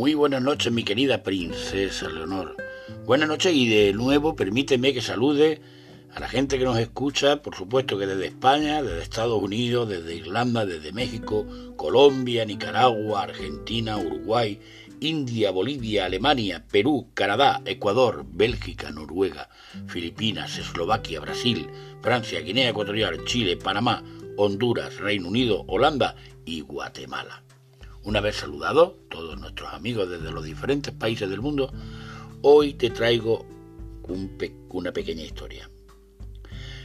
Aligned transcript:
Muy 0.00 0.14
buenas 0.14 0.40
noches, 0.40 0.72
mi 0.72 0.82
querida 0.82 1.22
princesa 1.22 2.08
Leonor. 2.08 2.56
Buenas 3.04 3.28
noches 3.28 3.52
y 3.52 3.68
de 3.68 3.92
nuevo 3.92 4.34
permíteme 4.34 4.94
que 4.94 5.02
salude 5.02 5.60
a 6.14 6.20
la 6.20 6.26
gente 6.26 6.58
que 6.58 6.64
nos 6.64 6.78
escucha, 6.78 7.42
por 7.42 7.54
supuesto 7.54 7.98
que 7.98 8.06
desde 8.06 8.28
España, 8.28 8.82
desde 8.82 9.02
Estados 9.02 9.42
Unidos, 9.42 9.90
desde 9.90 10.14
Irlanda, 10.14 10.64
desde 10.64 10.92
México, 10.92 11.46
Colombia, 11.76 12.46
Nicaragua, 12.46 13.24
Argentina, 13.24 13.98
Uruguay, 13.98 14.58
India, 15.00 15.50
Bolivia, 15.50 16.06
Alemania, 16.06 16.64
Perú, 16.66 17.08
Canadá, 17.12 17.60
Ecuador, 17.66 18.24
Bélgica, 18.26 18.90
Noruega, 18.90 19.50
Filipinas, 19.86 20.56
Eslovaquia, 20.56 21.20
Brasil, 21.20 21.66
Francia, 22.00 22.40
Guinea 22.40 22.70
Ecuatorial, 22.70 23.22
Chile, 23.26 23.58
Panamá, 23.58 24.02
Honduras, 24.38 24.96
Reino 24.96 25.28
Unido, 25.28 25.66
Holanda 25.68 26.16
y 26.46 26.62
Guatemala. 26.62 27.42
Una 28.02 28.20
vez 28.20 28.36
saludado 28.36 28.98
todos 29.10 29.38
nuestros 29.38 29.72
amigos 29.74 30.08
desde 30.08 30.32
los 30.32 30.44
diferentes 30.44 30.92
países 30.94 31.28
del 31.28 31.42
mundo, 31.42 31.72
hoy 32.40 32.74
te 32.74 32.90
traigo 32.90 33.46
una 34.70 34.92
pequeña 34.92 35.22
historia. 35.22 35.70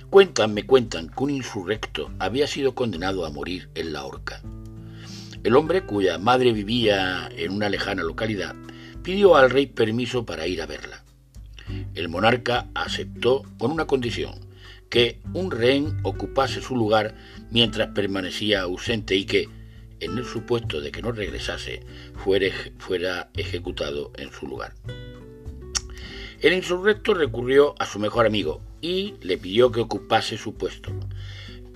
Cuentan, 0.09 0.53
me 0.53 0.63
cuentan 0.63 1.09
que 1.09 1.23
un 1.23 1.29
insurrecto 1.29 2.11
había 2.19 2.47
sido 2.47 2.75
condenado 2.75 3.25
a 3.25 3.31
morir 3.31 3.69
en 3.75 3.93
la 3.93 4.03
horca. 4.05 4.41
El 5.43 5.55
hombre, 5.55 5.85
cuya 5.85 6.17
madre 6.17 6.51
vivía 6.51 7.29
en 7.35 7.51
una 7.51 7.69
lejana 7.69 8.03
localidad, 8.03 8.55
pidió 9.01 9.35
al 9.35 9.49
rey 9.49 9.67
permiso 9.67 10.25
para 10.25 10.47
ir 10.47 10.61
a 10.61 10.65
verla. 10.65 11.03
El 11.95 12.09
monarca 12.09 12.67
aceptó 12.75 13.43
con 13.57 13.71
una 13.71 13.87
condición, 13.87 14.33
que 14.89 15.19
un 15.33 15.49
rehén 15.49 15.97
ocupase 16.03 16.61
su 16.61 16.75
lugar 16.75 17.15
mientras 17.51 17.89
permanecía 17.89 18.61
ausente 18.61 19.15
y 19.15 19.25
que, 19.25 19.49
en 20.05 20.17
el 20.17 20.25
supuesto 20.25 20.81
de 20.81 20.91
que 20.91 21.01
no 21.01 21.11
regresase, 21.11 21.81
fuera, 22.15 23.29
ejecutado 23.35 24.11
en 24.17 24.31
su 24.31 24.47
lugar. 24.47 24.73
El 26.39 26.53
insurrecto 26.53 27.13
recurrió 27.13 27.75
a 27.79 27.85
su 27.85 27.99
mejor 27.99 28.25
amigo 28.25 28.61
y 28.81 29.15
le 29.21 29.37
pidió 29.37 29.71
que 29.71 29.81
ocupase 29.81 30.37
su 30.37 30.55
puesto. 30.55 30.91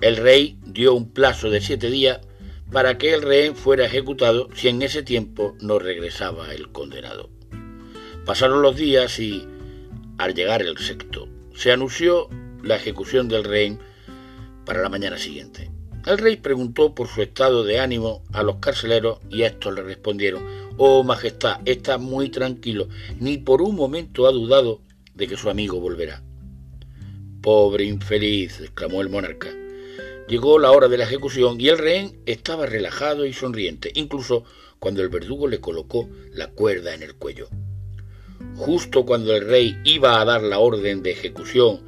El 0.00 0.16
rey 0.16 0.58
dio 0.64 0.94
un 0.94 1.10
plazo 1.10 1.50
de 1.50 1.60
siete 1.60 1.90
días 1.90 2.20
para 2.70 2.98
que 2.98 3.12
el 3.12 3.22
rehén 3.22 3.56
fuera 3.56 3.84
ejecutado 3.84 4.48
si 4.54 4.68
en 4.68 4.82
ese 4.82 5.02
tiempo 5.02 5.56
no 5.60 5.78
regresaba 5.78 6.54
el 6.54 6.70
condenado. 6.70 7.30
Pasaron 8.24 8.62
los 8.62 8.76
días 8.76 9.18
y, 9.18 9.46
al 10.18 10.34
llegar 10.34 10.62
el 10.62 10.78
sexto, 10.78 11.28
se 11.54 11.72
anunció 11.72 12.28
la 12.62 12.76
ejecución 12.76 13.28
del 13.28 13.44
rehén 13.44 13.80
para 14.64 14.82
la 14.82 14.88
mañana 14.88 15.18
siguiente. 15.18 15.70
El 16.06 16.16
rey 16.16 16.36
preguntó 16.36 16.94
por 16.94 17.08
su 17.08 17.20
estado 17.20 17.62
de 17.62 17.78
ánimo 17.78 18.22
a 18.32 18.42
los 18.42 18.56
carceleros 18.56 19.18
y 19.28 19.42
estos 19.42 19.74
le 19.74 19.82
respondieron, 19.82 20.42
Oh 20.78 21.02
Majestad, 21.04 21.60
está 21.66 21.98
muy 21.98 22.30
tranquilo, 22.30 22.88
ni 23.18 23.36
por 23.36 23.60
un 23.60 23.76
momento 23.76 24.26
ha 24.26 24.32
dudado 24.32 24.80
de 25.14 25.26
que 25.26 25.36
su 25.36 25.50
amigo 25.50 25.78
volverá. 25.78 26.22
Pobre 27.42 27.84
infeliz, 27.84 28.60
exclamó 28.60 29.02
el 29.02 29.10
monarca. 29.10 29.48
Llegó 30.26 30.58
la 30.58 30.70
hora 30.70 30.88
de 30.88 30.96
la 30.96 31.04
ejecución 31.04 31.60
y 31.60 31.68
el 31.68 31.76
rehén 31.76 32.22
estaba 32.24 32.64
relajado 32.64 33.26
y 33.26 33.34
sonriente, 33.34 33.92
incluso 33.94 34.44
cuando 34.78 35.02
el 35.02 35.10
verdugo 35.10 35.48
le 35.48 35.60
colocó 35.60 36.08
la 36.32 36.46
cuerda 36.46 36.94
en 36.94 37.02
el 37.02 37.14
cuello. 37.14 37.48
Justo 38.56 39.04
cuando 39.04 39.36
el 39.36 39.46
rey 39.46 39.76
iba 39.84 40.18
a 40.18 40.24
dar 40.24 40.42
la 40.42 40.60
orden 40.60 41.02
de 41.02 41.10
ejecución, 41.10 41.82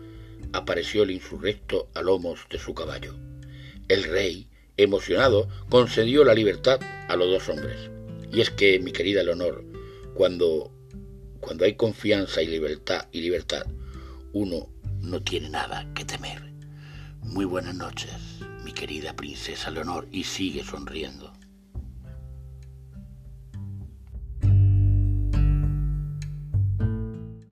apareció 0.53 1.05
el 1.05 1.13
insurrecto 1.13 1.89
a 1.95 2.03
lomos 2.03 2.41
de 2.51 2.59
su 2.59 2.75
caballo. 2.75 3.15
El 3.93 4.05
rey, 4.05 4.49
emocionado, 4.79 5.51
concedió 5.69 6.25
la 6.25 6.33
libertad 6.33 6.81
a 7.09 7.15
los 7.15 7.31
dos 7.31 7.47
hombres. 7.51 7.91
Y 8.33 8.41
es 8.41 8.49
que, 8.49 8.79
mi 8.79 8.91
querida 8.91 9.23
Leonor, 9.23 9.63
cuando, 10.15 10.73
cuando 11.41 11.67
hay 11.67 11.75
confianza 11.75 12.41
y 12.41 12.47
libertad 12.47 13.07
y 13.13 13.21
libertad, 13.21 13.67
uno 14.33 14.71
no 15.03 15.21
tiene 15.21 15.51
nada 15.51 15.87
que 15.95 16.07
temer. 16.07 16.41
Muy 17.21 17.45
buenas 17.45 17.75
noches, 17.75 18.15
mi 18.65 18.73
querida 18.73 19.15
princesa 19.15 19.71
Leonor, 19.71 20.09
y 20.11 20.25
sigue 20.25 20.65
sonriendo. 20.65 21.31